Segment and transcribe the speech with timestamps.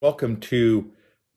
[0.00, 0.92] Welcome to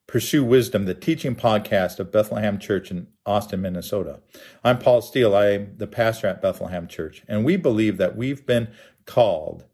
[0.06, 4.20] Pursue Wisdom, the teaching podcast of Bethlehem Church in Austin, Minnesota.
[4.64, 5.36] I'm Paul Steele.
[5.36, 8.68] I'm the pastor at Bethlehem Church, and we believe that we've been
[9.08, 9.66] called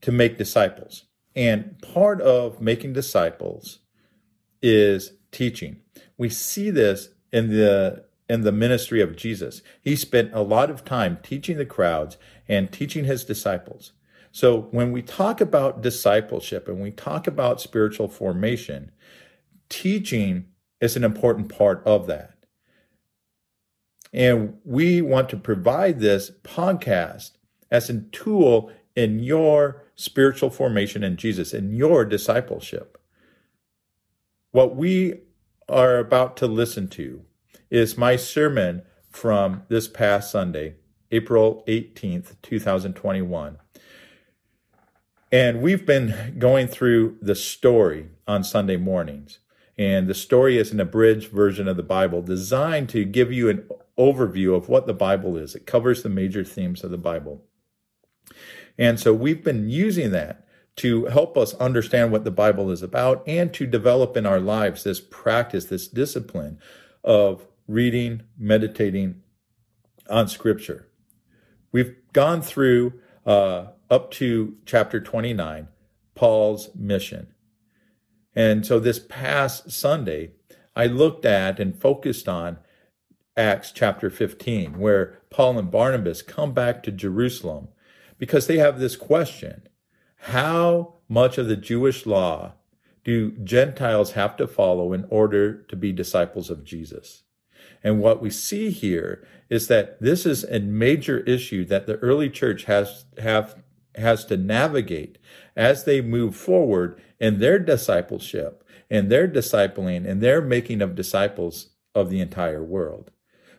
[0.00, 1.04] to make disciples.
[1.36, 3.78] And part of making disciples
[4.60, 5.82] is teaching.
[6.18, 9.62] We see this in the in the ministry of Jesus.
[9.80, 12.16] He spent a lot of time teaching the crowds
[12.48, 13.92] and teaching his disciples.
[14.36, 18.92] So when we talk about discipleship and we talk about spiritual formation,
[19.70, 22.44] teaching is an important part of that.
[24.12, 27.30] And we want to provide this podcast
[27.70, 33.00] as a tool in your spiritual formation in Jesus, in your discipleship.
[34.50, 35.14] What we
[35.66, 37.22] are about to listen to
[37.70, 40.74] is my sermon from this past Sunday,
[41.10, 43.60] April 18th, 2021.
[45.36, 49.38] And we've been going through the story on Sunday mornings.
[49.76, 53.68] And the story is an abridged version of the Bible designed to give you an
[53.98, 55.54] overview of what the Bible is.
[55.54, 57.44] It covers the major themes of the Bible.
[58.78, 63.22] And so we've been using that to help us understand what the Bible is about
[63.28, 66.58] and to develop in our lives this practice, this discipline
[67.04, 69.20] of reading, meditating
[70.08, 70.88] on Scripture.
[71.72, 72.94] We've gone through
[73.26, 75.68] uh, up to chapter 29,
[76.14, 77.28] Paul's mission.
[78.34, 80.32] And so this past Sunday,
[80.74, 82.58] I looked at and focused on
[83.36, 87.68] Acts chapter 15, where Paul and Barnabas come back to Jerusalem
[88.18, 89.68] because they have this question
[90.16, 92.54] How much of the Jewish law
[93.04, 97.22] do Gentiles have to follow in order to be disciples of Jesus?
[97.84, 102.28] And what we see here is that this is a major issue that the early
[102.28, 103.62] church has have
[103.98, 105.18] has to navigate
[105.56, 111.70] as they move forward in their discipleship and their discipling and their making of disciples
[111.94, 113.10] of the entire world.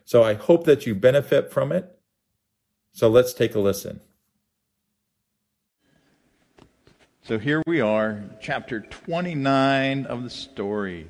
[0.04, 1.98] So I hope that you benefit from it.
[2.92, 4.00] So let's take a listen.
[7.22, 11.06] So here we are, chapter 29 of the story.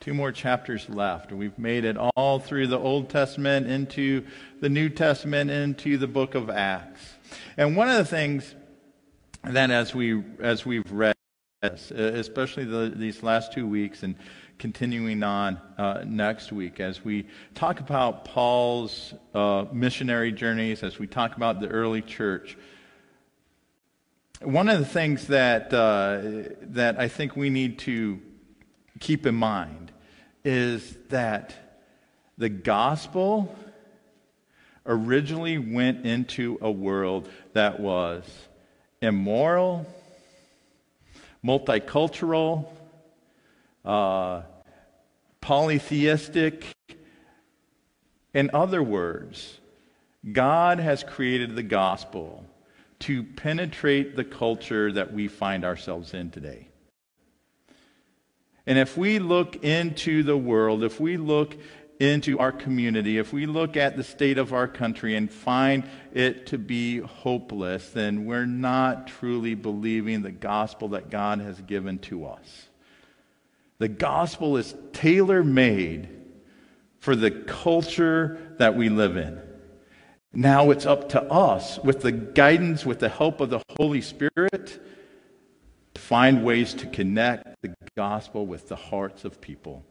[0.00, 1.32] Two more chapters left.
[1.32, 4.24] We've made it all through the Old Testament into
[4.60, 7.14] the New Testament into the book of Acts.
[7.56, 8.54] And one of the things
[9.46, 11.14] that as we as we've read,
[11.62, 14.16] especially the, these last two weeks and
[14.58, 21.06] continuing on uh, next week, as we talk about Paul's uh, missionary journeys, as we
[21.06, 22.56] talk about the early church,
[24.40, 28.20] one of the things that uh, that I think we need to
[29.00, 29.92] keep in mind
[30.44, 31.54] is that
[32.38, 33.54] the gospel
[34.86, 38.24] originally went into a world that was
[39.04, 39.86] immoral,
[41.44, 42.66] multicultural,
[43.84, 44.42] uh,
[45.40, 46.66] polytheistic.
[48.32, 49.60] In other words,
[50.32, 52.44] God has created the gospel
[53.00, 56.68] to penetrate the culture that we find ourselves in today.
[58.66, 61.54] And if we look into the world, if we look
[62.00, 66.46] into our community, if we look at the state of our country and find it
[66.46, 72.26] to be hopeless, then we're not truly believing the gospel that God has given to
[72.26, 72.68] us.
[73.78, 76.08] The gospel is tailor made
[76.98, 79.40] for the culture that we live in.
[80.32, 84.80] Now it's up to us, with the guidance, with the help of the Holy Spirit,
[85.94, 89.84] to find ways to connect the gospel with the hearts of people.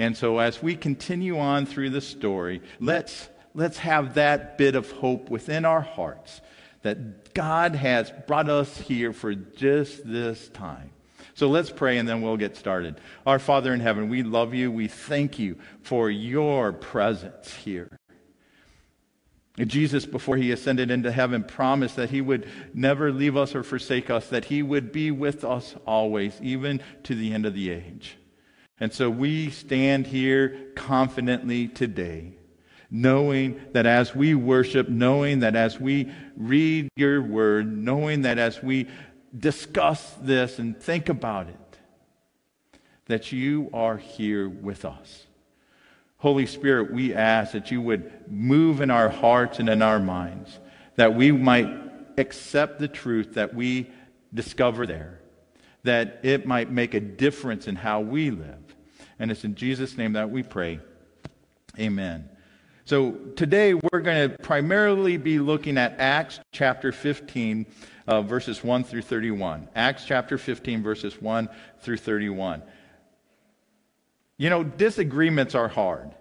[0.00, 4.90] And so as we continue on through the story, let's, let's have that bit of
[4.90, 6.40] hope within our hearts
[6.80, 10.88] that God has brought us here for just this time.
[11.34, 12.98] So let's pray and then we'll get started.
[13.26, 14.72] Our Father in heaven, we love you.
[14.72, 17.90] We thank you for your presence here.
[19.58, 24.08] Jesus, before he ascended into heaven, promised that he would never leave us or forsake
[24.08, 28.16] us, that he would be with us always, even to the end of the age.
[28.80, 32.32] And so we stand here confidently today,
[32.90, 38.62] knowing that as we worship, knowing that as we read your word, knowing that as
[38.62, 38.88] we
[39.38, 41.78] discuss this and think about it,
[43.06, 45.26] that you are here with us.
[46.16, 50.58] Holy Spirit, we ask that you would move in our hearts and in our minds,
[50.96, 51.68] that we might
[52.18, 53.90] accept the truth that we
[54.32, 55.20] discover there,
[55.82, 58.59] that it might make a difference in how we live.
[59.20, 60.80] And it's in Jesus' name that we pray.
[61.78, 62.28] Amen.
[62.86, 67.66] So today we're going to primarily be looking at Acts chapter 15,
[68.06, 69.68] uh, verses 1 through 31.
[69.76, 71.50] Acts chapter 15, verses 1
[71.82, 72.62] through 31.
[74.38, 76.14] You know, disagreements are hard.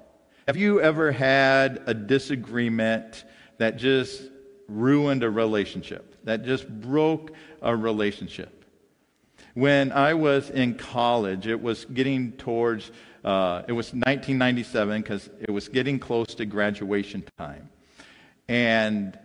[0.46, 3.24] Have you ever had a disagreement
[3.60, 4.24] that just
[4.68, 7.32] ruined a relationship, that just broke
[7.62, 8.59] a relationship?
[9.54, 12.92] When I was in college, it was getting towards,
[13.24, 17.70] uh, it was 1997 because it was getting close to graduation time.
[18.48, 19.18] And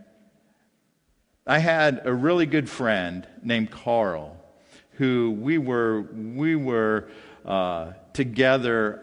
[1.46, 4.36] I had a really good friend named Carl
[4.92, 7.08] who we were, we were
[7.44, 9.02] uh, together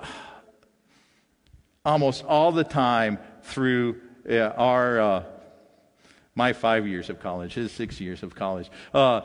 [1.85, 5.24] almost all the time through uh, our uh,
[6.35, 9.21] my five years of college, his six years of college, uh,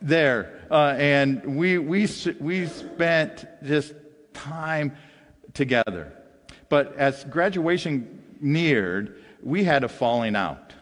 [0.00, 2.08] there, uh, and we we
[2.40, 3.94] we spent just
[4.32, 4.96] time
[5.54, 6.12] together.
[6.68, 10.72] But as graduation neared, we had a falling out.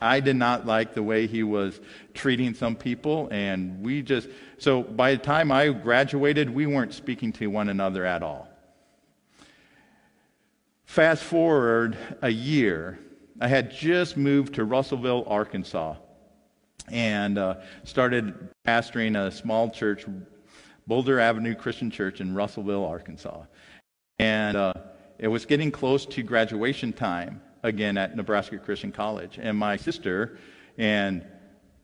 [0.00, 1.80] I did not like the way he was
[2.14, 4.28] treating some people, and we just
[4.58, 8.48] so by the time I graduated, we weren't speaking to one another at all.
[10.84, 12.98] Fast forward a year,
[13.40, 15.94] I had just moved to Russellville, Arkansas,
[16.90, 20.06] and uh, started pastoring a small church,
[20.88, 23.42] Boulder Avenue Christian Church in Russellville, Arkansas.
[24.18, 24.74] And uh,
[25.18, 29.38] it was getting close to graduation time again at Nebraska Christian College.
[29.40, 30.38] And my sister
[30.76, 31.24] and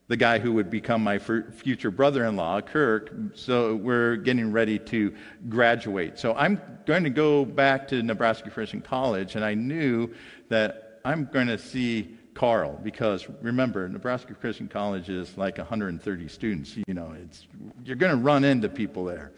[0.07, 3.13] the guy who would become my future brother in law, Kirk.
[3.33, 5.15] So we're getting ready to
[5.47, 6.19] graduate.
[6.19, 10.13] So I'm going to go back to Nebraska Christian College, and I knew
[10.49, 16.75] that I'm going to see Carl because remember, Nebraska Christian College is like 130 students.
[16.75, 17.47] You know, it's,
[17.85, 19.31] you're going to run into people there.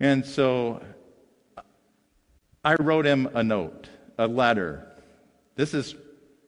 [0.00, 0.82] And so
[2.62, 3.88] I wrote him a note,
[4.18, 4.86] a letter.
[5.56, 5.94] This is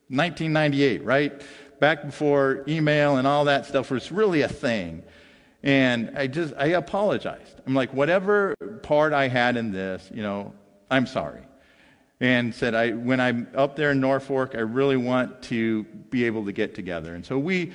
[0.09, 1.43] 1998, right?
[1.83, 5.03] back before email and all that stuff was really a thing.
[5.65, 7.61] And I just, I apologized.
[7.67, 8.55] I'm like, whatever
[8.85, 10.55] part I had in this, you know,
[10.93, 11.41] I'm sorry.
[12.23, 16.45] And said, I, when I'm up there in Norfolk, I really want to be able
[16.45, 17.17] to get together.
[17.17, 17.73] And so we,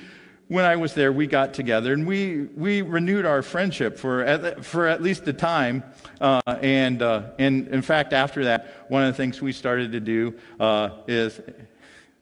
[0.48, 4.64] when I was there, we got together and we, we renewed our friendship for at,
[4.64, 5.84] for at least a time.
[6.18, 10.00] Uh, and, uh, and in fact, after that, one of the things we started to
[10.00, 11.38] do uh, is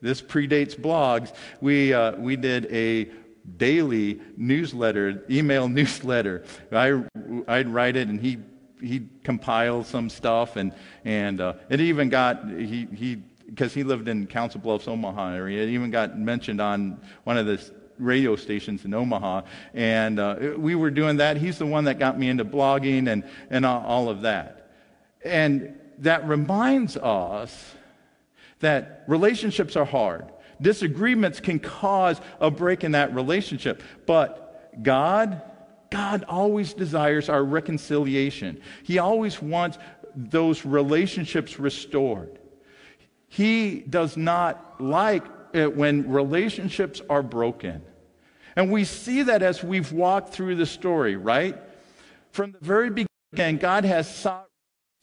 [0.02, 1.32] this predates blogs.
[1.60, 3.08] We, uh, we did a
[3.56, 6.44] daily newsletter, email newsletter.
[6.72, 7.04] I,
[7.46, 8.38] I'd write it and he,
[8.80, 10.72] he'd compile some stuff and,
[11.04, 15.62] and uh, it even got, he, he, because he lived in Council Bluffs, Omaha area,
[15.62, 17.60] it even got mentioned on one of the
[17.98, 19.42] radio stations in Omaha.
[19.74, 21.36] And uh, we were doing that.
[21.36, 24.70] He's the one that got me into blogging and, and all of that.
[25.24, 27.74] And that reminds us
[28.60, 30.26] that relationships are hard.
[30.60, 33.82] Disagreements can cause a break in that relationship.
[34.06, 35.42] But God,
[35.90, 38.60] God always desires our reconciliation.
[38.82, 39.78] He always wants
[40.14, 42.38] those relationships restored.
[43.28, 47.82] He does not like it when relationships are broken.
[48.56, 51.58] And we see that as we've walked through the story, right?
[52.30, 54.48] From the very beginning, God has sought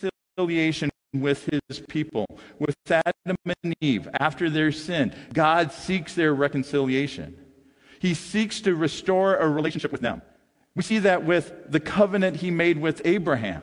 [0.02, 2.26] reconciliation with his people,
[2.58, 5.14] with Adam and Eve after their sin.
[5.34, 7.38] God seeks their reconciliation.
[8.00, 10.22] He seeks to restore a relationship with them.
[10.76, 13.62] We see that with the covenant he made with Abraham.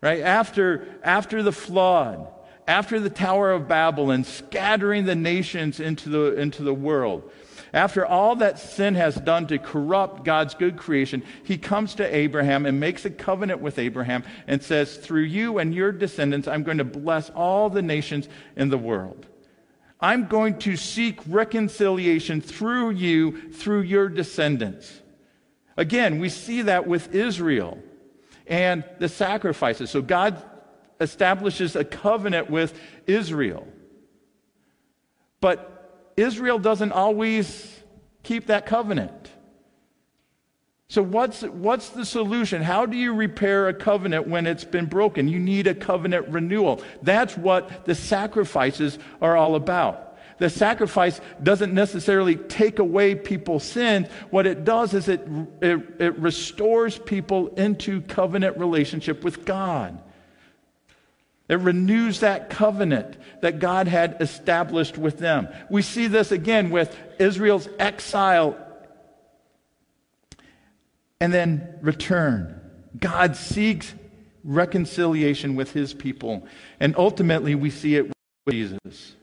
[0.00, 0.20] Right?
[0.20, 2.28] After, after the flood,
[2.66, 7.30] after the Tower of Babel and scattering the nations into the, into the world,
[7.72, 12.64] after all that sin has done to corrupt God's good creation, he comes to Abraham
[12.64, 16.78] and makes a covenant with Abraham and says, Through you and your descendants, I'm going
[16.78, 19.26] to bless all the nations in the world.
[20.00, 25.00] I'm going to seek reconciliation through you, through your descendants.
[25.78, 27.78] Again, we see that with Israel
[28.48, 29.90] and the sacrifices.
[29.90, 30.42] So God
[31.00, 33.64] establishes a covenant with Israel.
[35.40, 37.80] But Israel doesn't always
[38.24, 39.30] keep that covenant.
[40.90, 42.62] So, what's, what's the solution?
[42.62, 45.28] How do you repair a covenant when it's been broken?
[45.28, 46.82] You need a covenant renewal.
[47.02, 50.07] That's what the sacrifices are all about.
[50.38, 54.08] The sacrifice doesn't necessarily take away people's sins.
[54.30, 55.26] What it does is it,
[55.60, 59.98] it, it restores people into covenant relationship with God.
[61.48, 65.48] It renews that covenant that God had established with them.
[65.70, 68.56] We see this again with Israel's exile
[71.20, 72.60] and then return.
[72.98, 73.92] God seeks
[74.44, 76.46] reconciliation with his people.
[76.80, 78.12] And ultimately, we see it
[78.46, 79.14] with Jesus.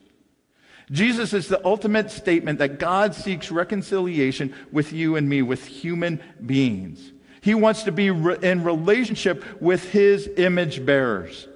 [0.92, 6.22] Jesus is the ultimate statement that God seeks reconciliation with you and me, with human
[6.46, 7.12] beings.
[7.42, 11.48] He wants to be re- in relationship with his image bearers.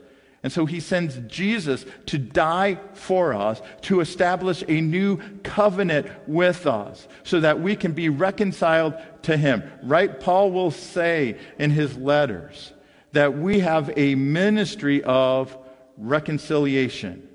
[0.42, 6.66] And so he sends Jesus to die for us, to establish a new covenant with
[6.66, 8.94] us, so that we can be reconciled
[9.24, 9.64] to him.
[9.84, 10.20] Right?
[10.20, 12.72] Paul will say in his letters
[13.12, 15.56] that we have a ministry of
[15.98, 17.29] reconciliation,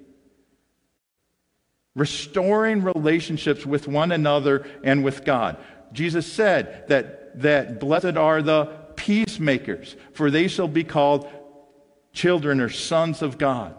[1.94, 5.56] restoring relationships with one another and with God.
[5.92, 11.28] Jesus said that, that blessed are the peacemakers, for they shall be called
[12.12, 13.76] children or sons of God.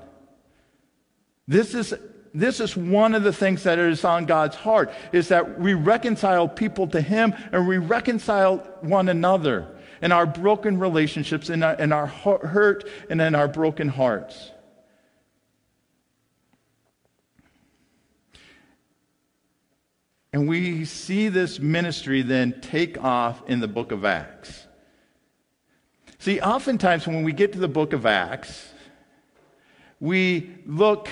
[1.48, 1.94] This is,
[2.34, 6.48] this is one of the things that is on God's heart, is that we reconcile
[6.48, 11.92] people to Him and we reconcile one another in our broken relationships, in our, in
[11.92, 14.52] our hurt, and in our broken hearts.
[20.36, 24.68] And we see this ministry then take off in the book of Acts.
[26.20, 28.68] See, oftentimes when we get to the book of Acts,
[30.02, 31.08] we look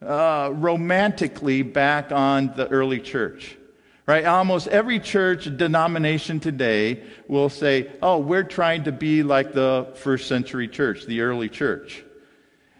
[0.00, 3.58] uh, romantically back on the early church.
[4.06, 4.24] Right?
[4.24, 10.28] Almost every church denomination today will say, oh, we're trying to be like the first
[10.28, 12.02] century church, the early church.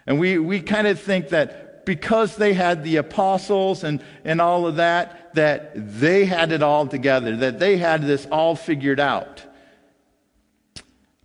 [0.07, 4.67] And we, we kind of think that because they had the apostles and, and all
[4.67, 9.45] of that, that they had it all together, that they had this all figured out.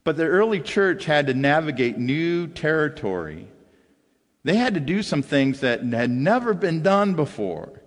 [0.04, 3.48] But the early church had to navigate new territory.
[4.44, 7.82] They had to do some things that had never been done before.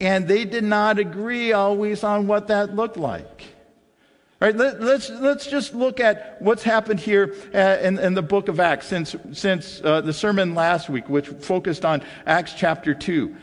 [0.00, 3.44] And they did not agree always on what that looked like.
[4.40, 8.22] Right, let, us let's, let's just look at what's happened here uh, in, in the
[8.22, 12.94] book of Acts since, since uh, the sermon last week, which focused on Acts chapter
[12.94, 13.36] 2.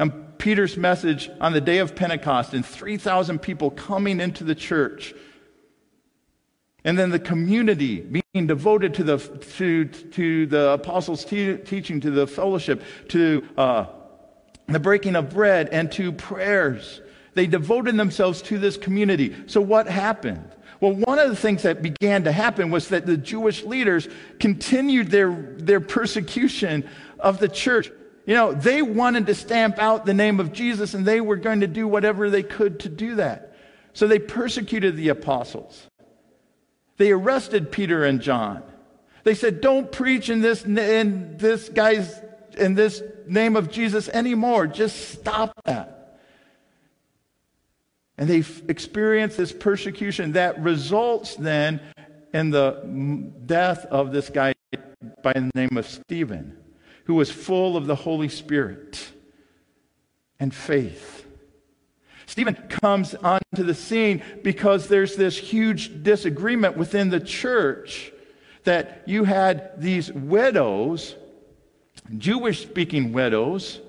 [0.00, 5.14] And Peter's message on the day of Pentecost and 3,000 people coming into the church
[6.84, 9.18] and then the community being devoted to the,
[9.56, 13.86] to, to the apostles' te- teaching, to the fellowship, to uh,
[14.66, 17.00] the breaking of bread, and to prayers.
[17.34, 19.34] They devoted themselves to this community.
[19.46, 20.48] So, what happened?
[20.80, 24.08] Well, one of the things that began to happen was that the Jewish leaders
[24.38, 27.90] continued their, their persecution of the church.
[28.26, 31.60] You know, they wanted to stamp out the name of Jesus, and they were going
[31.60, 33.54] to do whatever they could to do that.
[33.92, 35.86] So, they persecuted the apostles.
[36.96, 38.62] They arrested Peter and John.
[39.24, 42.20] They said, Don't preach in this, in this guy's,
[42.56, 44.66] in this name of Jesus anymore.
[44.66, 45.99] Just stop that.
[48.20, 51.80] And they experience this persecution that results then
[52.34, 54.52] in the death of this guy
[55.22, 56.58] by the name of Stephen,
[57.04, 59.10] who was full of the Holy Spirit
[60.38, 61.26] and faith.
[62.26, 68.12] Stephen comes onto the scene because there's this huge disagreement within the church
[68.64, 71.16] that you had these widows,
[72.18, 73.80] Jewish speaking widows,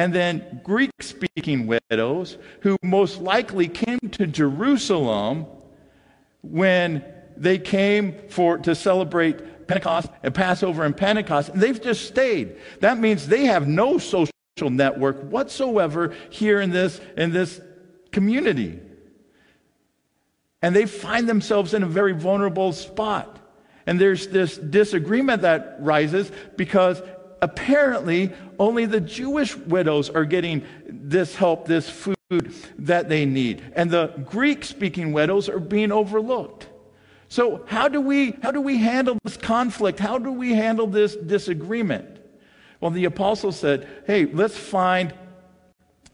[0.00, 5.44] and then Greek speaking widows who most likely came to Jerusalem
[6.40, 7.04] when
[7.36, 12.56] they came for to celebrate Pentecost and Passover and Pentecost, and they've just stayed.
[12.80, 17.60] That means they have no social network whatsoever here in this, in this
[18.10, 18.80] community.
[20.62, 23.38] And they find themselves in a very vulnerable spot.
[23.86, 27.02] And there's this disagreement that rises because
[27.42, 33.62] apparently only the Jewish widows are getting this help, this food that they need.
[33.74, 36.68] And the Greek speaking widows are being overlooked.
[37.28, 39.98] So how do we how do we handle this conflict?
[39.98, 42.18] How do we handle this disagreement?
[42.80, 45.14] Well, the apostle said, hey, let's find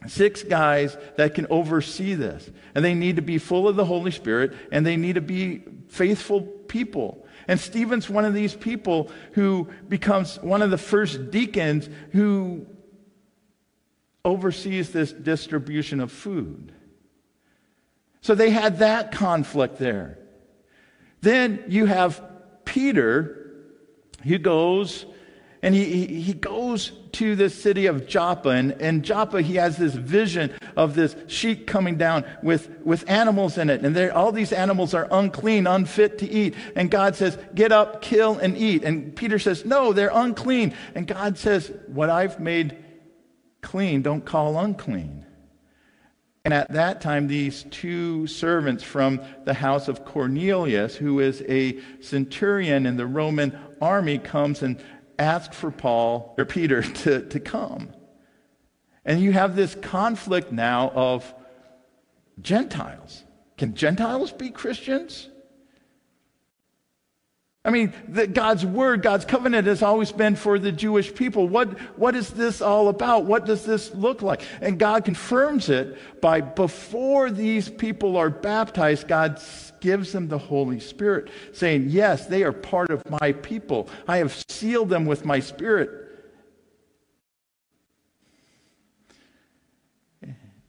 [0.07, 2.51] six guys that can oversee this.
[2.75, 5.63] And they need to be full of the Holy Spirit and they need to be
[5.89, 7.26] faithful people.
[7.49, 12.67] And Stephen's one of these people who becomes one of the first deacons who
[14.25, 16.73] oversees this distribution of food.
[18.21, 20.19] So they had that conflict there.
[21.21, 22.21] Then you have
[22.65, 23.53] Peter,
[24.25, 25.07] who goes
[25.63, 28.51] and he, he goes to the city of Joppa.
[28.51, 33.57] And in Joppa, he has this vision of this sheep coming down with, with animals
[33.57, 33.83] in it.
[33.83, 36.55] And all these animals are unclean, unfit to eat.
[36.75, 38.85] And God says, Get up, kill, and eat.
[38.85, 40.75] And Peter says, No, they're unclean.
[40.95, 42.77] And God says, What I've made
[43.63, 45.25] clean, don't call unclean.
[46.45, 51.81] And at that time, these two servants from the house of Cornelius, who is a
[52.01, 54.81] centurion in the Roman army, comes and
[55.19, 57.91] asked for Paul or Peter to, to come.
[59.05, 61.33] And you have this conflict now of
[62.41, 63.23] Gentiles.
[63.57, 65.29] Can Gentiles be Christians?
[67.67, 71.49] I mean, the, God's word, God's covenant has always been for the Jewish people.
[71.49, 73.25] What, what is this all about?
[73.25, 74.43] What does this look like?
[74.61, 79.43] And God confirms it by before these people are baptized, God
[79.81, 83.89] gives them the Holy Spirit, saying, Yes, they are part of my people.
[84.07, 85.91] I have sealed them with my Spirit.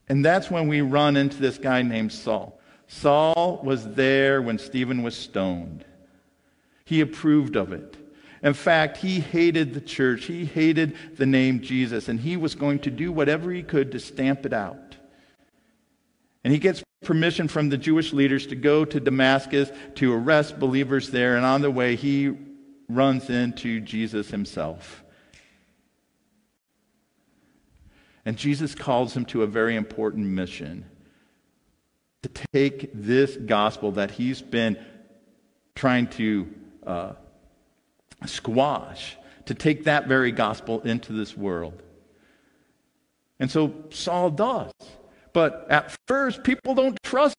[0.09, 2.59] And that's when we run into this guy named Saul.
[2.87, 5.85] Saul was there when Stephen was stoned.
[6.87, 7.97] He approved of it.
[8.41, 10.23] In fact, he hated the church.
[10.23, 13.99] He hated the name Jesus, and he was going to do whatever he could to
[13.99, 14.95] stamp it out.
[16.45, 21.09] And he gets permission from the Jewish leaders to go to Damascus to arrest believers
[21.09, 22.37] there, and on the way, he
[22.87, 25.03] runs into Jesus himself.
[28.23, 30.85] And Jesus calls him to a very important mission
[32.23, 34.77] to take this gospel that he's been
[35.75, 36.47] trying to
[36.87, 37.13] uh,
[38.25, 41.81] squash, to take that very gospel into this world.
[43.39, 44.71] And so Saul does.
[45.33, 47.35] But at first, people don't trust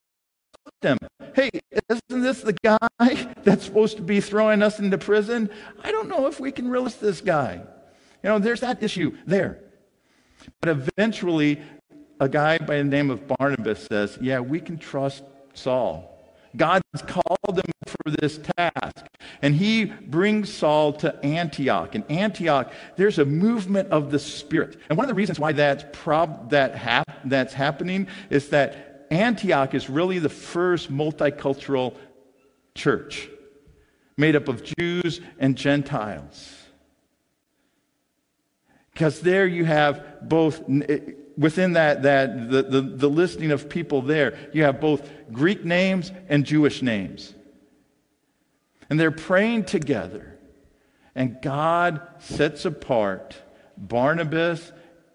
[0.81, 0.97] him.
[1.35, 1.49] Hey,
[1.89, 5.49] isn't this the guy that's supposed to be throwing us into prison?
[5.83, 7.61] I don't know if we can release this guy.
[8.23, 9.59] You know, there's that issue there.
[10.61, 11.61] But eventually,
[12.19, 16.18] a guy by the name of Barnabas says, Yeah, we can trust Saul.
[16.55, 19.05] God's called him for this task.
[19.41, 21.95] And he brings Saul to Antioch.
[21.95, 24.77] In Antioch, there's a movement of the Spirit.
[24.89, 29.73] And one of the reasons why that's, prob- that hap- that's happening is that Antioch
[29.73, 31.95] is really the first multicultural
[32.75, 33.29] church
[34.17, 36.55] made up of Jews and Gentiles.
[38.93, 40.61] Because there you have both
[41.39, 46.11] within that, that the, the, the listing of people there, you have both Greek names
[46.27, 47.33] and Jewish names.
[48.89, 50.37] And they're praying together.
[51.15, 53.41] And God sets apart
[53.77, 54.71] Barnabas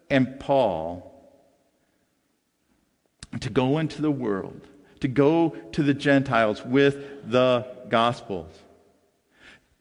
[0.09, 1.11] and Paul
[3.41, 4.67] to go into the world,
[5.01, 8.51] to go to the Gentiles with the Gospels.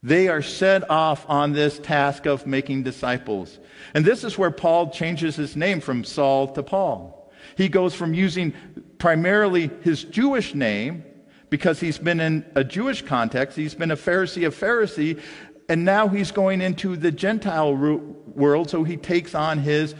[0.04, 3.58] They are set off on this task of making disciples.
[3.94, 7.32] And this is where Paul changes his name from Saul to Paul.
[7.56, 8.54] He goes from using
[8.98, 11.06] primarily his Jewish name
[11.50, 15.22] because he's been in a Jewish context, he's been a Pharisee of Pharisee,
[15.70, 19.96] and now he's going into the Gentile world, so he takes on his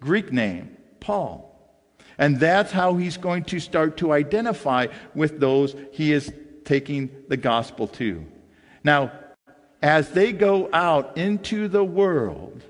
[0.00, 1.46] Greek name, Paul.
[2.18, 6.32] And that's how he's going to start to identify with those he is
[6.64, 8.24] taking the gospel to.
[8.82, 9.12] Now,
[9.82, 12.62] as they go out into the world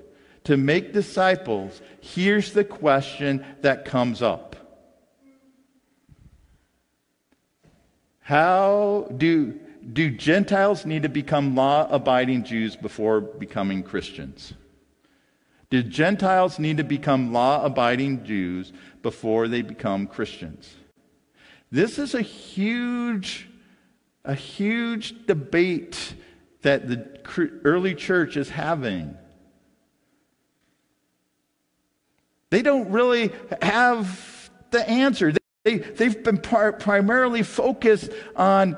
[0.43, 4.55] to make disciples, here's the question that comes up
[8.21, 9.57] How do,
[9.93, 14.53] do Gentiles need to become law abiding Jews before becoming Christians?
[15.69, 20.75] Do Gentiles need to become law abiding Jews before they become Christians?
[21.71, 23.49] This is a huge,
[24.23, 26.13] a huge debate
[26.61, 29.17] that the early church is having.
[32.49, 35.33] They don't really have the answer.
[35.63, 38.77] They, they've been par- primarily focused on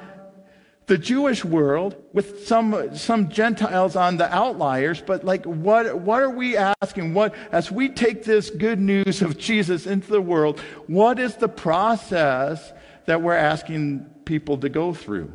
[0.87, 6.31] the Jewish world with some, some Gentiles on the outliers, but like, what, what are
[6.31, 7.13] we asking?
[7.13, 11.47] What, as we take this good news of Jesus into the world, what is the
[11.47, 12.73] process
[13.05, 15.31] that we're asking people to go through?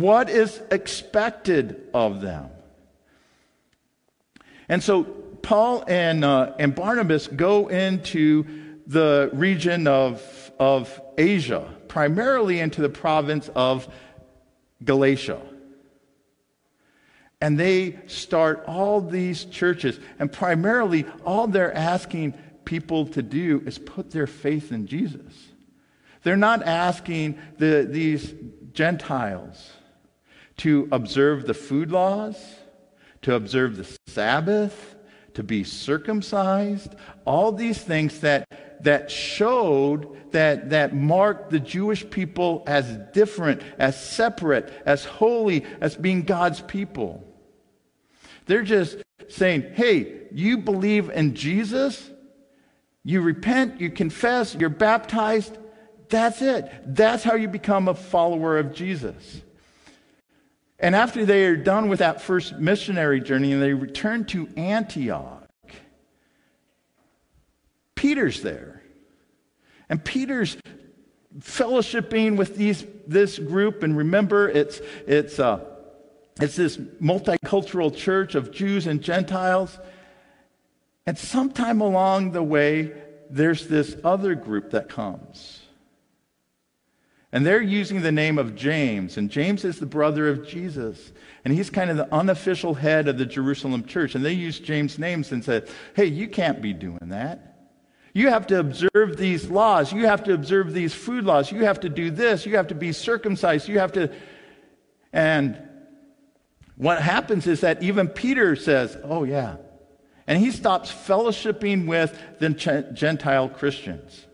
[0.00, 2.48] What is expected of them.
[4.68, 8.46] And so Paul and, uh, and Barnabas go into
[8.86, 13.86] the region of, of Asia, primarily into the province of
[14.82, 15.40] Galatia.
[17.40, 23.78] And they start all these churches, and primarily all they're asking people to do is
[23.78, 25.48] put their faith in Jesus.
[26.22, 28.32] They're not asking the, these
[28.72, 29.70] Gentiles
[30.58, 32.36] to observe the food laws,
[33.22, 34.96] to observe the Sabbath,
[35.34, 38.46] to be circumcised, all these things that,
[38.82, 45.96] that showed, that, that marked the Jewish people as different, as separate, as holy, as
[45.96, 47.24] being God's people.
[48.46, 52.10] They're just saying, hey, you believe in Jesus,
[53.04, 55.56] you repent, you confess, you're baptized,
[56.08, 56.70] that's it.
[56.84, 59.40] That's how you become a follower of Jesus.
[60.82, 65.48] And after they are done with that first missionary journey and they return to Antioch,
[67.94, 68.82] Peter's there.
[69.88, 70.56] And Peter's
[71.38, 73.84] fellowshipping with these, this group.
[73.84, 75.60] And remember, it's, it's, uh,
[76.40, 79.78] it's this multicultural church of Jews and Gentiles.
[81.06, 82.92] And sometime along the way,
[83.30, 85.61] there's this other group that comes.
[87.32, 91.12] And they're using the name of James, and James is the brother of Jesus.
[91.44, 94.14] And he's kind of the unofficial head of the Jerusalem church.
[94.14, 97.56] And they use James' names and said, Hey, you can't be doing that.
[98.12, 99.92] You have to observe these laws.
[99.92, 101.50] You have to observe these food laws.
[101.50, 102.44] You have to do this.
[102.44, 103.66] You have to be circumcised.
[103.66, 104.12] You have to.
[105.12, 105.56] And
[106.76, 109.56] what happens is that even Peter says, Oh, yeah.
[110.26, 114.26] And he stops fellowshipping with the Gentile Christians.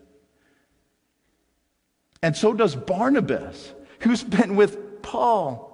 [2.21, 5.67] And so does Barnabas, who's been with Paul.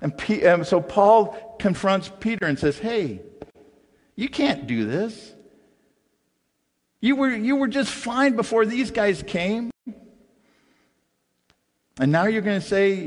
[0.00, 3.20] And, P- and so Paul confronts Peter and says, Hey,
[4.16, 5.34] you can't do this.
[7.00, 9.70] You were, you were just fine before these guys came.
[12.00, 13.06] And now you're going to say,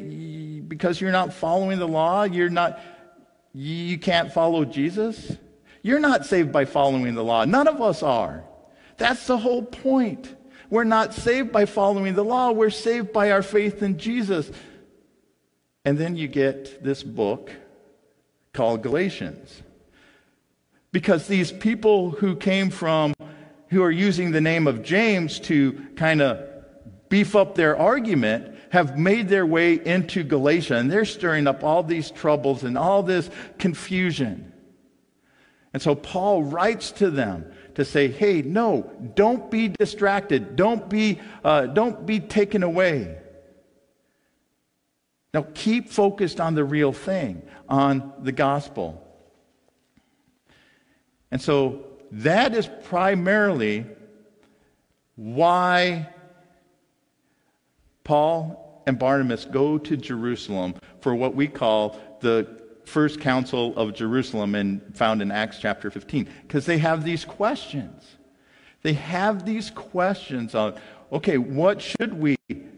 [0.62, 2.80] because you're not following the law, you're not,
[3.54, 5.38] you can't follow Jesus?
[5.82, 7.45] You're not saved by following the law.
[7.45, 8.43] None of us are.
[8.97, 10.36] That's the whole point.
[10.71, 14.49] We're not saved by following the law, we're saved by our faith in Jesus.
[15.84, 17.51] And then you get this book
[18.53, 19.63] called Galatians.
[20.93, 23.13] Because these people who came from,
[23.67, 26.47] who are using the name of James to kind of
[27.10, 30.77] beef up their argument, have made their way into Galatia.
[30.77, 34.53] And they're stirring up all these troubles and all this confusion.
[35.73, 40.55] And so Paul writes to them to say, hey, no, don't be distracted.
[40.55, 43.17] Don't be, uh, don't be taken away.
[45.34, 49.07] Now, keep focused on the real thing, on the gospel.
[51.31, 53.86] And so that is primarily
[55.15, 56.10] why
[58.03, 62.61] Paul and Barnabas go to Jerusalem for what we call the
[62.91, 68.17] first council of Jerusalem and found in Acts chapter 15 because they have these questions.
[68.82, 70.75] They have these questions on,
[71.12, 72.36] okay, what should we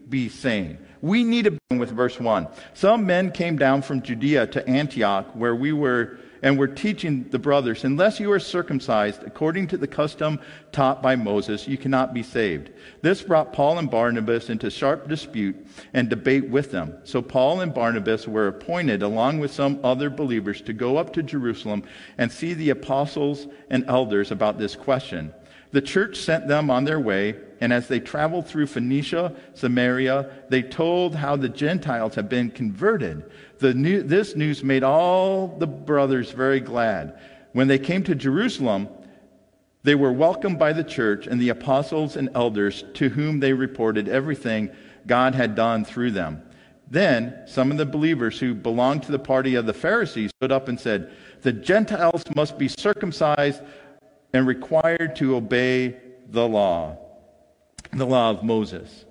[0.08, 0.78] be saying?
[1.02, 2.48] We need to begin with verse 1.
[2.76, 7.40] Some men came down from Judea to Antioch where we were and were teaching the
[7.40, 10.40] brothers, unless you are circumcised according to the custom
[10.74, 12.70] taught by Moses, you cannot be saved.
[13.02, 15.56] This brought Paul and Barnabas into sharp dispute
[15.94, 16.98] and debate with them.
[17.06, 21.24] So Paul and Barnabas were appointed, along with some other believers, to go up to
[21.24, 21.84] Jerusalem
[22.18, 25.34] and see the apostles and elders about this question.
[25.74, 30.62] The church sent them on their way, and as they traveled through Phoenicia, Samaria, they
[30.62, 33.30] told how the Gentiles had been converted
[33.72, 37.18] new, this news made all the brothers very glad.
[37.54, 38.90] When they came to Jerusalem,
[39.84, 44.10] they were welcomed by the church and the apostles and elders to whom they reported
[44.10, 44.70] everything
[45.08, 46.42] God had done through them.
[46.90, 50.68] Then some of the believers who belonged to the party of the Pharisees stood up
[50.68, 53.62] and said, The Gentiles must be circumcised
[54.34, 55.96] and required to obey
[56.30, 56.98] the law,
[57.92, 59.06] the law of Moses.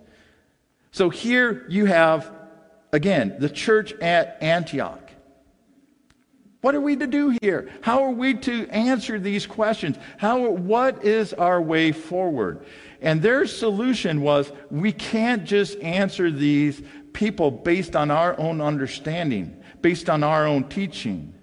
[0.90, 2.30] So here you have
[2.92, 5.10] Again, the church at Antioch.
[6.60, 7.70] What are we to do here?
[7.80, 9.96] How are we to answer these questions?
[10.18, 12.64] How, what is our way forward?
[13.00, 16.82] And their solution was we can't just answer these
[17.14, 21.34] people based on our own understanding, based on our own teaching.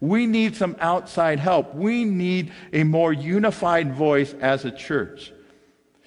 [0.00, 1.74] We need some outside help.
[1.74, 5.32] We need a more unified voice as a church.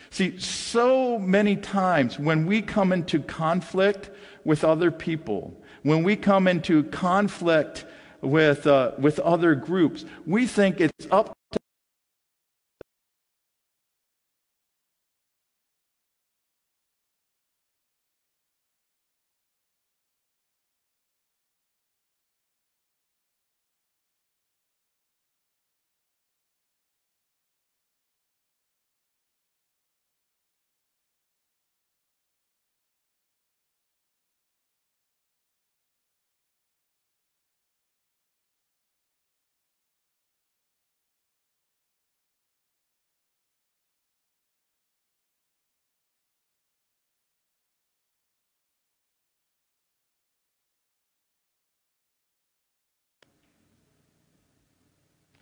[0.10, 4.10] See, so many times when we come into conflict
[4.44, 7.86] with other people, when we come into conflict
[8.22, 11.60] with, uh, with other groups, we think it's up to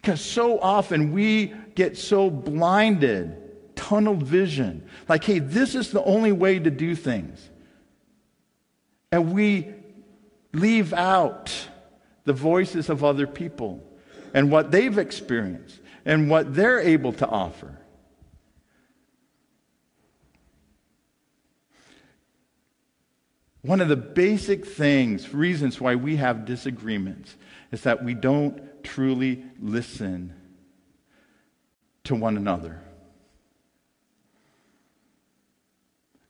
[0.10, 6.32] Because so often we get so blinded, tunnel vision, like, hey, this is the only
[6.32, 7.48] way to do things.
[9.12, 9.68] And we
[10.52, 11.54] leave out
[12.24, 13.84] the voices of other people
[14.34, 17.78] and what they've experienced and what they're able to offer.
[23.62, 27.36] One of the basic things, reasons why we have disagreements,
[27.72, 30.34] is that we don't truly listen
[32.06, 32.82] to one another.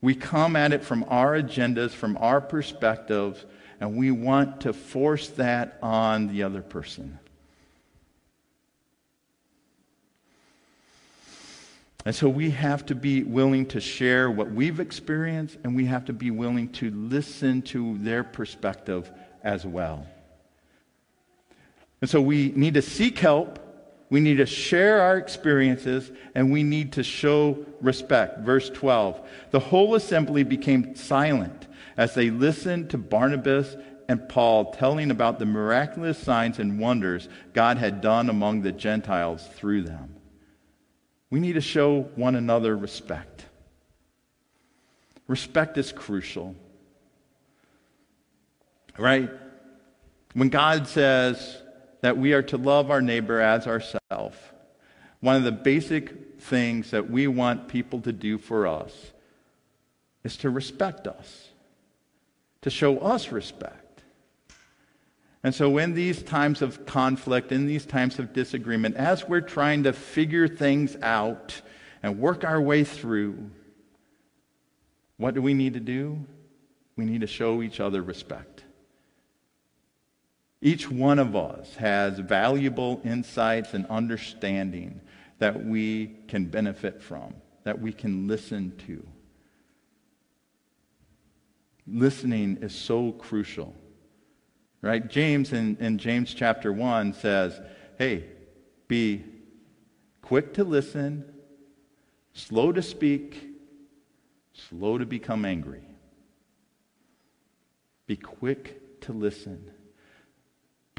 [0.01, 3.45] We come at it from our agendas, from our perspectives,
[3.79, 7.19] and we want to force that on the other person.
[12.05, 16.05] And so we have to be willing to share what we've experienced, and we have
[16.05, 19.11] to be willing to listen to their perspective
[19.43, 20.07] as well.
[22.01, 23.59] And so we need to seek help,
[24.09, 28.39] we need to share our experiences, and we need to show respect.
[28.39, 29.19] Verse 12
[29.51, 33.75] The whole assembly became silent as they listened to Barnabas
[34.07, 39.47] and Paul telling about the miraculous signs and wonders God had done among the Gentiles
[39.55, 40.15] through them.
[41.29, 43.45] We need to show one another respect.
[45.27, 46.55] Respect is crucial.
[48.97, 49.29] Right?
[50.33, 51.61] When God says
[52.01, 54.37] that we are to love our neighbor as ourselves,
[55.19, 58.93] one of the basic things that we want people to do for us
[60.23, 61.49] is to respect us,
[62.61, 64.03] to show us respect.
[65.43, 69.83] And so, in these times of conflict, in these times of disagreement, as we're trying
[69.83, 71.61] to figure things out
[72.03, 73.49] and work our way through,
[75.15, 76.25] what do we need to do?
[76.97, 78.58] We need to show each other respect.
[80.61, 84.99] Each one of us has valuable insights and understanding
[85.39, 89.05] that we can benefit from, that we can listen to.
[91.87, 93.73] Listening is so crucial.
[94.81, 95.09] Right?
[95.09, 97.59] James in, in James chapter 1 says,
[97.97, 98.25] hey,
[98.87, 99.23] be
[100.21, 101.25] quick to listen,
[102.33, 103.49] slow to speak,
[104.53, 105.83] slow to become angry.
[108.07, 109.71] Be quick to listen.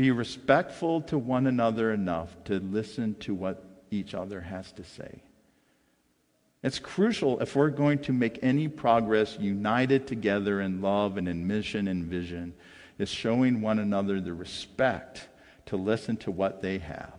[0.01, 5.21] Be respectful to one another enough to listen to what each other has to say.
[6.63, 11.47] It's crucial if we're going to make any progress united together in love and in
[11.47, 12.55] mission and vision
[12.99, 15.29] is showing one another the respect
[15.67, 17.19] to listen to what they have.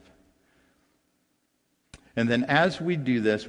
[2.15, 3.47] And then as we do this,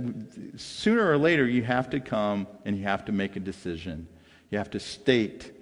[0.56, 4.08] sooner or later, you have to come and you have to make a decision.
[4.50, 5.52] You have to state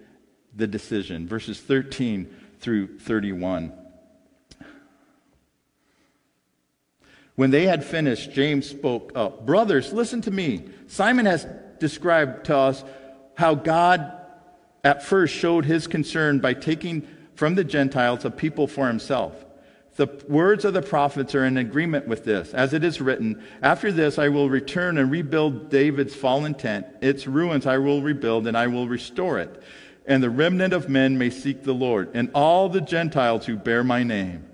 [0.56, 1.28] the decision.
[1.28, 3.72] Verses 13 through 31.
[7.34, 9.46] When they had finished, James spoke up.
[9.46, 10.64] Brothers, listen to me.
[10.88, 11.46] Simon has
[11.78, 12.84] described to us
[13.34, 14.12] how God
[14.84, 19.46] at first showed his concern by taking from the Gentiles a people for himself.
[19.96, 22.54] The words of the prophets are in agreement with this.
[22.54, 26.86] As it is written, After this I will return and rebuild David's fallen tent.
[27.00, 29.62] Its ruins I will rebuild and I will restore it.
[30.06, 33.84] And the remnant of men may seek the Lord, and all the Gentiles who bear
[33.84, 34.44] my name.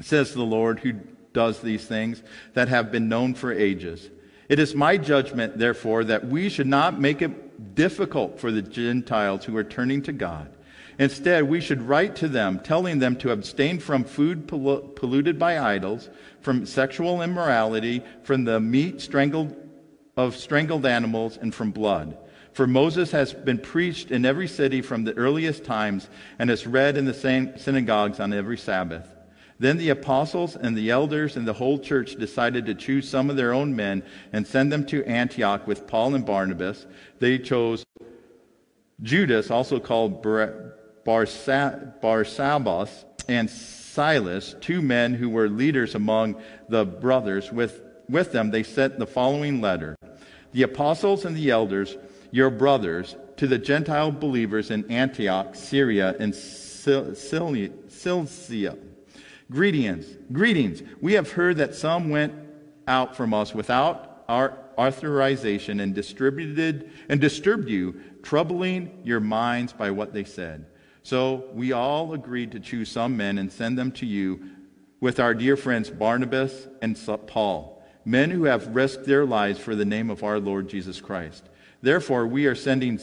[0.00, 0.94] Says the Lord who
[1.32, 2.22] does these things
[2.54, 4.10] that have been known for ages.
[4.48, 9.44] It is my judgment, therefore, that we should not make it difficult for the Gentiles
[9.44, 10.50] who are turning to God.
[10.98, 16.10] Instead, we should write to them, telling them to abstain from food polluted by idols,
[16.40, 19.56] from sexual immorality, from the meat strangled
[20.16, 22.18] of strangled animals, and from blood.
[22.52, 26.98] For Moses has been preached in every city from the earliest times, and is read
[26.98, 29.08] in the synagogues on every Sabbath.
[29.58, 33.36] Then the apostles and the elders and the whole church decided to choose some of
[33.36, 36.86] their own men and send them to Antioch with Paul and Barnabas.
[37.20, 37.84] They chose
[39.02, 40.22] Judas, also called
[41.04, 47.52] Barsabbas, and Silas, two men who were leaders among the brothers.
[47.52, 49.96] With, with them, they sent the following letter
[50.52, 51.96] The apostles and the elders,
[52.32, 57.70] your brothers, to the Gentile believers in Antioch, Syria, and Cilicia
[59.50, 60.06] Greetings.
[60.32, 60.82] Greetings.
[61.00, 62.32] We have heard that some went
[62.88, 69.90] out from us without our authorization and distributed and disturbed you, troubling your minds by
[69.90, 70.64] what they said.
[71.02, 74.40] So we all agreed to choose some men and send them to you
[75.00, 79.84] with our dear friends Barnabas and Paul, men who have risked their lives for the
[79.84, 81.48] name of our Lord Jesus Christ.
[81.82, 82.98] Therefore, we are sending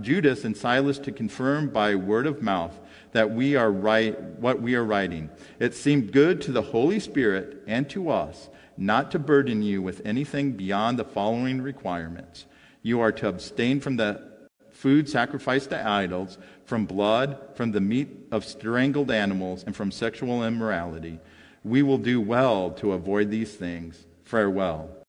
[0.00, 2.80] Judas and Silas to confirm by word of mouth
[3.12, 5.28] that we are right, what we are writing.
[5.58, 10.00] It seemed good to the Holy Spirit and to us not to burden you with
[10.04, 12.46] anything beyond the following requirements.
[12.82, 14.32] You are to abstain from the
[14.70, 20.42] food sacrificed to idols, from blood, from the meat of strangled animals, and from sexual
[20.42, 21.20] immorality.
[21.62, 24.06] We will do well to avoid these things.
[24.24, 25.01] Farewell.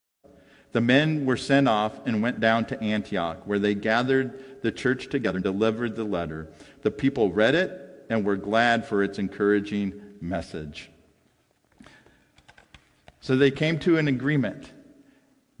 [0.74, 5.08] The men were sent off and went down to Antioch, where they gathered the church
[5.08, 6.48] together and delivered the letter.
[6.82, 10.90] The people read it and were glad for its encouraging message.
[13.20, 14.72] So they came to an agreement.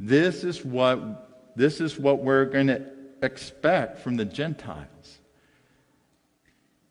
[0.00, 2.84] This is what, this is what we're going to
[3.22, 5.20] expect from the Gentiles.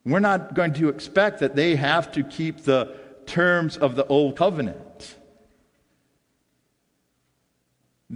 [0.06, 4.36] We're not going to expect that they have to keep the terms of the old
[4.36, 4.93] covenant.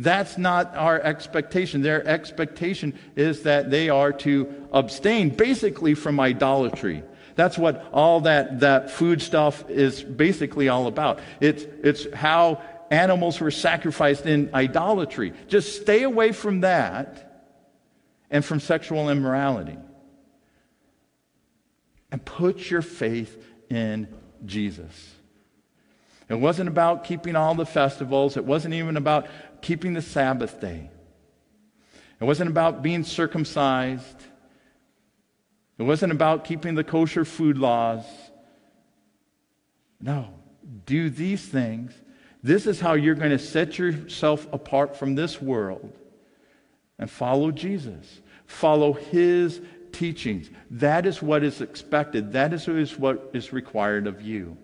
[0.00, 1.82] That's not our expectation.
[1.82, 7.02] Their expectation is that they are to abstain basically from idolatry.
[7.34, 11.18] That's what all that, that food stuff is basically all about.
[11.40, 15.32] It's, it's how animals were sacrificed in idolatry.
[15.48, 17.50] Just stay away from that
[18.30, 19.78] and from sexual immorality.
[22.12, 23.36] And put your faith
[23.68, 24.06] in
[24.46, 25.14] Jesus.
[26.28, 28.36] It wasn't about keeping all the festivals.
[28.36, 29.28] It wasn't even about
[29.60, 30.90] keeping the Sabbath day.
[32.20, 34.24] It wasn't about being circumcised.
[35.78, 38.04] It wasn't about keeping the kosher food laws.
[40.00, 40.28] No,
[40.86, 41.92] do these things.
[42.42, 45.92] This is how you're going to set yourself apart from this world
[46.98, 48.20] and follow Jesus.
[48.46, 49.60] Follow his
[49.92, 50.50] teachings.
[50.70, 52.32] That is what is expected.
[52.32, 52.66] That is
[52.98, 54.56] what is required of you.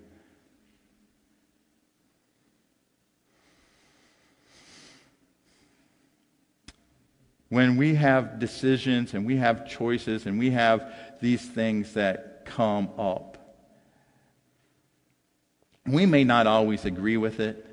[7.55, 12.90] When we have decisions and we have choices and we have these things that come
[12.99, 13.38] up,
[15.87, 17.64] we may not always agree with it.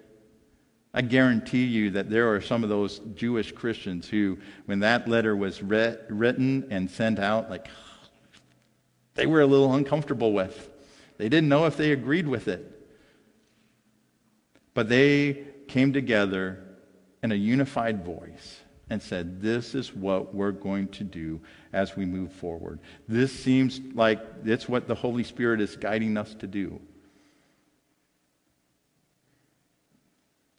[0.94, 5.36] I guarantee you that there are some of those Jewish Christians who, when that letter
[5.36, 7.67] was written and sent out, like
[9.15, 10.70] they were a little uncomfortable with.
[11.17, 12.88] They didn't know if they agreed with it.
[14.76, 16.63] But they came together
[17.24, 18.61] in a unified voice
[18.91, 21.39] and said, This is what we're going to do
[21.71, 22.77] as we move forward.
[23.08, 26.80] This seems like it's what the Holy Spirit is guiding us to do.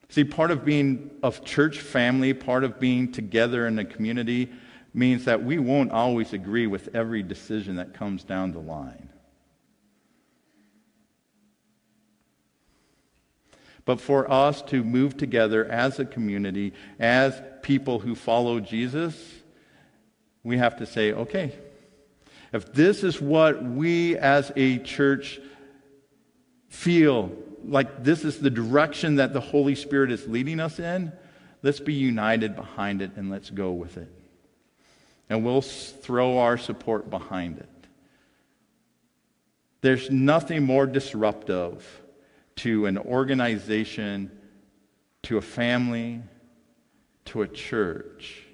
[0.08, 4.50] See, part of being a church family, part of being together in a community,
[4.94, 9.10] means that we won't always agree with every decision that comes down the line.
[13.84, 19.16] But for us to move together as a community, as people who follow Jesus,
[20.44, 21.52] we have to say, okay,
[22.52, 25.40] if this is what we as a church
[26.68, 27.32] feel
[27.64, 31.12] like this is the direction that the Holy Spirit is leading us in,
[31.62, 34.10] let's be united behind it and let's go with it.
[35.28, 37.68] And we'll throw our support behind it.
[39.80, 42.01] There's nothing more disruptive
[42.62, 44.30] to an organization,
[45.22, 46.22] to a family,
[47.24, 48.44] to a church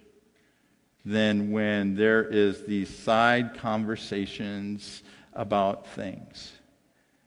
[1.04, 5.02] than when there is these side conversations
[5.34, 6.52] about things.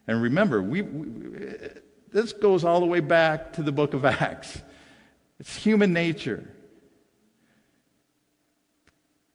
[0.08, 1.50] And remember, we, we,
[2.12, 4.60] this goes all the way back to the book of Acts.
[5.40, 6.52] It's human nature.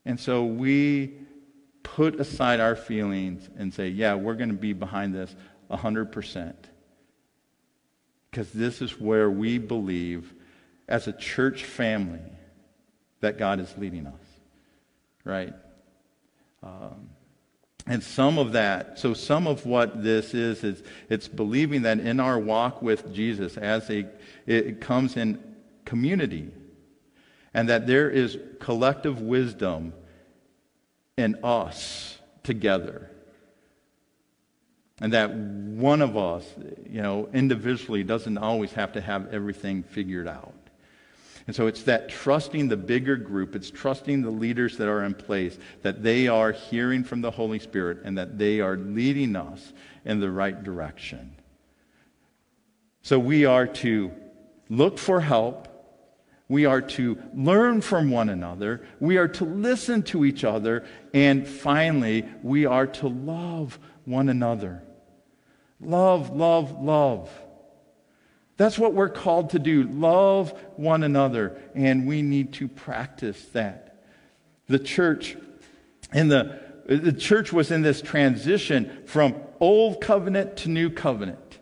[0.05, 1.15] And so we
[1.85, 5.35] put aside our feelings and say, yeah, we're going to be behind this
[5.71, 6.55] 100%.
[8.37, 10.35] Because this is where we believe,
[10.87, 12.21] as a church family,
[13.21, 14.21] that God is leading us.
[15.25, 15.55] Right?
[16.63, 17.09] Um,
[17.87, 22.21] and some of that, so some of what this is, is it's believing that in
[22.21, 24.07] our walk with Jesus, as a,
[24.45, 25.43] it comes in
[25.87, 26.51] community,
[27.55, 29.95] and that there is collective wisdom
[31.17, 33.11] in us together
[35.01, 36.45] and that one of us,
[36.89, 40.55] you know, individually doesn't always have to have everything figured out.
[41.47, 45.15] And so it's that trusting the bigger group, it's trusting the leaders that are in
[45.15, 49.73] place, that they are hearing from the Holy Spirit and that they are leading us
[50.05, 51.37] in the right direction.
[53.03, 54.11] So we are to
[54.69, 55.69] look for help.
[56.49, 58.85] We are to learn from one another.
[58.99, 60.85] We are to listen to each other.
[61.15, 64.83] And finally, we are to love one another.
[65.81, 67.31] Love, love, love.
[68.57, 73.99] That's what we're called to do love one another, and we need to practice that.
[74.69, 75.37] The church
[76.13, 81.59] in the the church was in this transition from old covenant to new covenant.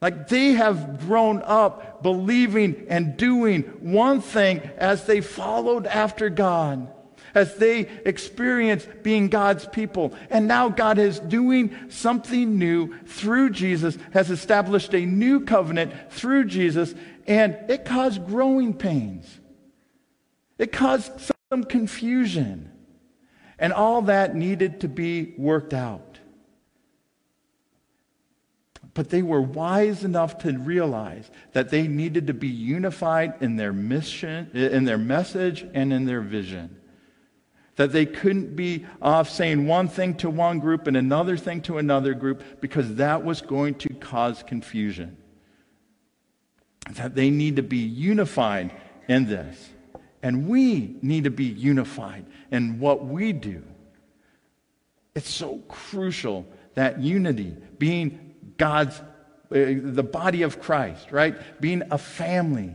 [0.00, 6.92] Like they have grown up believing and doing one thing as they followed after God.
[7.34, 10.14] As they experience being God's people.
[10.30, 16.44] And now God is doing something new through Jesus, has established a new covenant through
[16.46, 16.94] Jesus,
[17.26, 19.40] and it caused growing pains.
[20.58, 21.12] It caused
[21.50, 22.70] some confusion.
[23.58, 26.18] And all that needed to be worked out.
[28.94, 33.72] But they were wise enough to realize that they needed to be unified in their
[33.72, 36.79] mission, in their message, and in their vision.
[37.76, 41.78] That they couldn't be off saying one thing to one group and another thing to
[41.78, 45.16] another group because that was going to cause confusion.
[46.92, 48.72] That they need to be unified
[49.08, 49.70] in this.
[50.22, 53.62] And we need to be unified in what we do.
[55.14, 59.04] It's so crucial that unity, being God's, uh,
[59.50, 61.36] the body of Christ, right?
[61.60, 62.74] Being a family.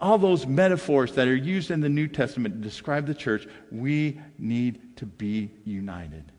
[0.00, 4.18] All those metaphors that are used in the New Testament to describe the church, we
[4.38, 6.32] need to be united.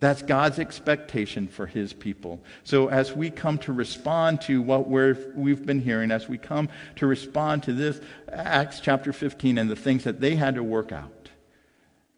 [0.00, 2.40] That's God's expectation for his people.
[2.62, 6.68] So as we come to respond to what we have been hearing, as we come
[6.96, 8.00] to respond to this,
[8.32, 11.30] Acts chapter 15 and the things that they had to work out,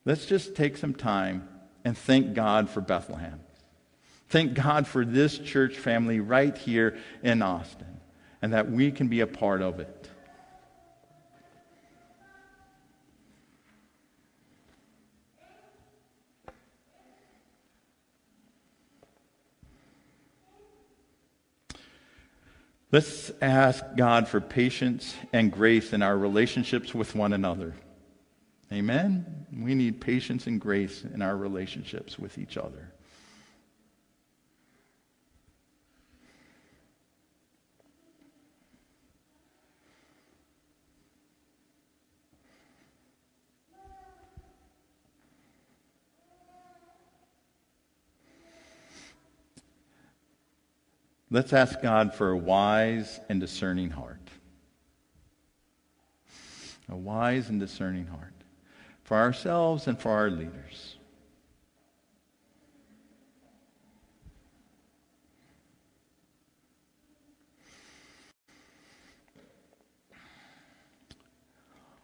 [0.05, 1.49] let's just take some time
[1.85, 3.41] and thank God for Bethlehem.
[4.29, 8.00] Thank God for this church family right here in Austin
[8.43, 10.09] and that we can be a part of it.
[22.93, 27.75] Let's ask God for patience and grace in our relationships with one another.
[28.73, 29.47] Amen?
[29.57, 32.93] We need patience and grace in our relationships with each other.
[51.33, 54.19] Let's ask God for a wise and discerning heart.
[56.89, 58.35] A wise and discerning heart
[59.05, 60.97] for ourselves and for our leaders.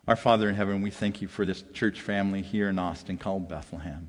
[0.06, 3.48] Our Father in heaven, we thank you for this church family here in Austin called
[3.48, 4.08] Bethlehem.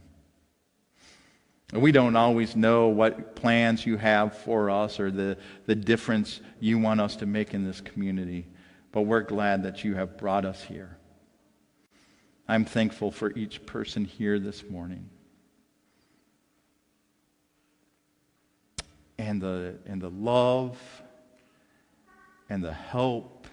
[1.74, 6.80] We don't always know what plans you have for us or the, the difference you
[6.80, 8.48] want us to make in this community,
[8.94, 10.98] but we're glad that you have brought us here.
[12.48, 15.10] I'm thankful for each person here this morning.
[19.18, 20.78] And the, and the love
[22.50, 23.46] and the help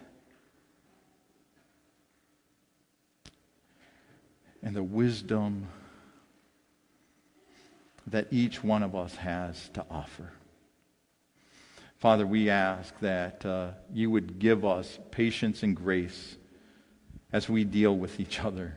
[4.62, 5.66] and the wisdom
[8.06, 10.30] that each one of us has to offer.
[11.98, 16.36] Father, we ask that uh, you would give us patience and grace
[17.32, 18.76] as we deal with each other.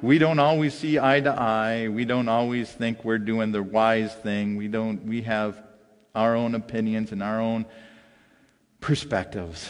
[0.00, 1.88] We don't always see eye to eye.
[1.88, 4.56] We don't always think we're doing the wise thing.
[4.56, 5.62] We don't we have
[6.14, 7.66] our own opinions and our own
[8.80, 9.68] perspectives.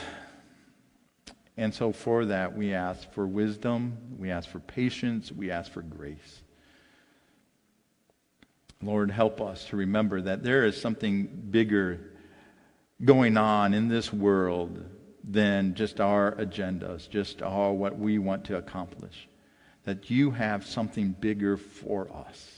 [1.62, 5.80] And so, for that, we ask for wisdom, we ask for patience, we ask for
[5.80, 6.42] grace.
[8.82, 12.00] Lord, help us to remember that there is something bigger
[13.04, 14.84] going on in this world
[15.22, 19.28] than just our agendas, just all what we want to accomplish.
[19.84, 22.56] That you have something bigger for us.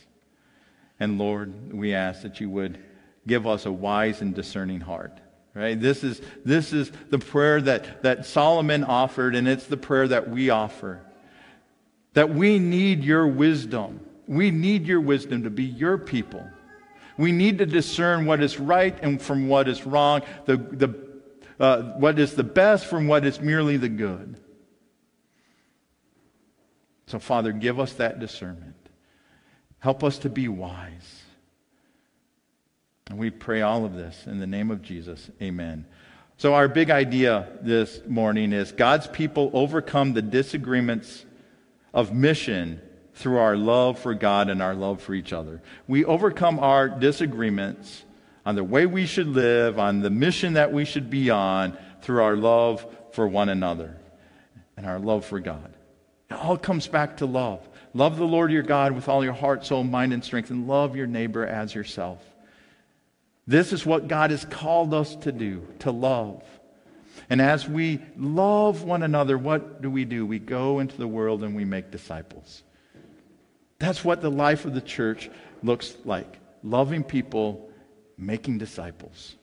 [0.98, 2.82] And Lord, we ask that you would
[3.26, 5.20] give us a wise and discerning heart
[5.54, 5.80] Right?
[5.80, 10.28] This is, this is the prayer that, that Solomon offered, and it's the prayer that
[10.28, 11.00] we offer.
[12.14, 14.00] That we need your wisdom.
[14.26, 16.44] We need your wisdom to be your people.
[17.16, 20.94] We need to discern what is right and from what is wrong, the, the,
[21.60, 24.40] uh, what is the best from what is merely the good.
[27.06, 28.74] So, Father, give us that discernment.
[29.78, 31.23] Help us to be wise.
[33.08, 35.30] And we pray all of this in the name of Jesus.
[35.42, 35.84] Amen.
[36.36, 41.24] So, our big idea this morning is God's people overcome the disagreements
[41.92, 42.80] of mission
[43.14, 45.62] through our love for God and our love for each other.
[45.86, 48.04] We overcome our disagreements
[48.44, 52.22] on the way we should live, on the mission that we should be on, through
[52.22, 53.96] our love for one another
[54.76, 55.72] and our love for God.
[56.30, 57.66] It all comes back to love.
[57.94, 60.96] Love the Lord your God with all your heart, soul, mind, and strength, and love
[60.96, 62.18] your neighbor as yourself.
[63.46, 66.42] This is what God has called us to do, to love.
[67.30, 70.26] And as we love one another, what do we do?
[70.26, 72.62] We go into the world and we make disciples.
[73.78, 75.30] That's what the life of the church
[75.62, 77.70] looks like loving people,
[78.16, 79.36] making disciples.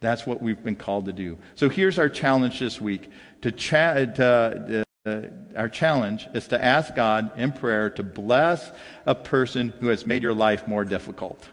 [0.00, 1.38] That's what we've been called to do.
[1.54, 3.10] So here's our challenge this week.
[3.42, 5.22] To, cha- to uh,
[5.56, 8.70] our challenge is to ask God in prayer to bless
[9.06, 11.48] a person who has made your life more difficult.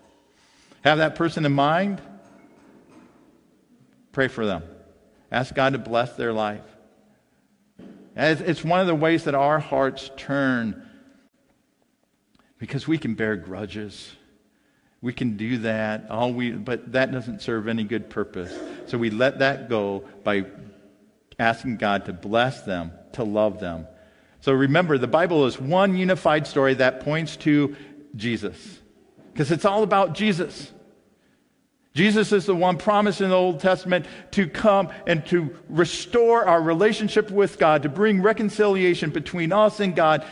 [0.83, 2.01] Have that person in mind.
[4.11, 4.63] Pray for them.
[5.31, 6.61] Ask God to bless their life.
[8.15, 10.87] It's one of the ways that our hearts turn
[12.59, 14.11] because we can bear grudges.
[15.01, 18.53] We can do that, all we, but that doesn't serve any good purpose.
[18.85, 20.45] So we let that go by
[21.39, 23.87] asking God to bless them, to love them.
[24.41, 27.75] So remember, the Bible is one unified story that points to
[28.15, 28.79] Jesus
[29.33, 30.71] because it's all about Jesus.
[31.93, 36.61] Jesus is the one promised in the Old Testament to come and to restore our
[36.61, 40.25] relationship with God, to bring reconciliation between us and God.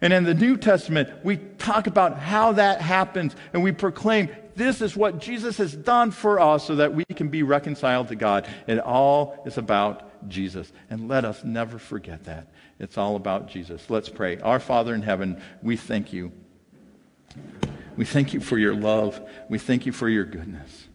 [0.00, 4.80] And in the New Testament, we talk about how that happens and we proclaim this
[4.80, 8.48] is what Jesus has done for us so that we can be reconciled to God.
[8.66, 10.72] It all is about Jesus.
[10.90, 12.48] And let us never forget that.
[12.80, 13.88] It's all about Jesus.
[13.88, 14.38] Let's pray.
[14.38, 16.32] Our Father in heaven, we thank you.
[17.98, 19.20] We thank you for your love.
[19.48, 20.86] We thank you for your goodness.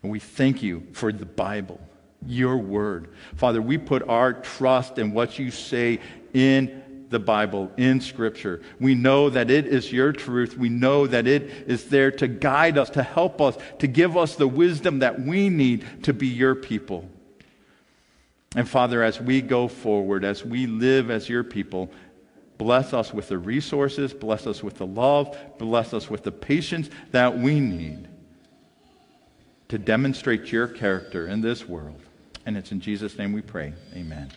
[0.00, 1.80] And we thank you for the Bible,
[2.24, 3.08] your word.
[3.34, 5.98] Father, we put our trust in what you say
[6.32, 8.62] in the Bible, in Scripture.
[8.78, 10.56] We know that it is your truth.
[10.56, 14.36] We know that it is there to guide us, to help us, to give us
[14.36, 17.08] the wisdom that we need to be your people.
[18.54, 21.90] And Father, as we go forward, as we live as your people,
[22.62, 26.88] bless us with the resources, bless us with the love, bless us with the patience
[27.10, 28.06] that we need
[29.66, 32.00] to demonstrate your character in this world.
[32.46, 33.74] And it's in Jesus' name we pray.
[33.96, 34.30] Amen.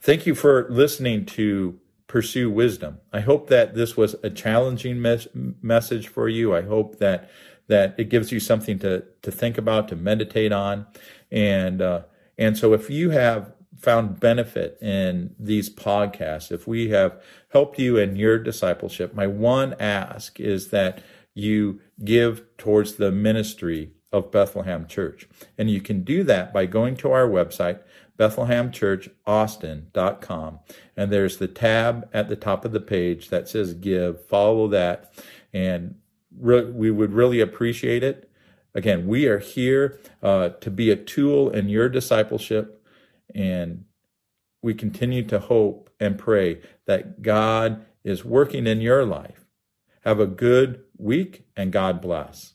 [0.00, 3.00] Thank you for listening to Pursue Wisdom.
[3.12, 6.56] I hope that this was a challenging mes- message for you.
[6.56, 7.30] I hope that
[7.66, 10.86] that it gives you something to to think about, to meditate on,
[11.30, 12.02] and uh,
[12.38, 17.96] and so if you have found benefit in these podcasts, if we have helped you
[17.96, 21.02] in your discipleship, my one ask is that
[21.34, 25.28] you give towards the ministry of Bethlehem Church.
[25.56, 27.78] And you can do that by going to our website,
[28.18, 30.58] BethlehemChurchAustin.com.
[30.96, 34.26] And there's the tab at the top of the page that says give.
[34.26, 35.12] Follow that.
[35.52, 35.96] And
[36.36, 38.28] re- we would really appreciate it.
[38.74, 42.77] Again, we are here uh, to be a tool in your discipleship.
[43.34, 43.84] And
[44.62, 49.46] we continue to hope and pray that God is working in your life.
[50.04, 52.54] Have a good week and God bless.